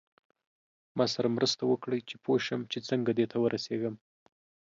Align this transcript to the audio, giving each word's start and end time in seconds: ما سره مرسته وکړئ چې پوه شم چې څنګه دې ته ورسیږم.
ما 0.97 1.05
سره 1.15 1.27
مرسته 1.37 1.63
وکړئ 1.67 1.99
چې 2.09 2.15
پوه 2.23 2.39
شم 2.45 2.61
چې 2.71 2.79
څنګه 2.89 3.11
دې 3.17 3.25
ته 3.31 3.37
ورسیږم. 3.39 3.95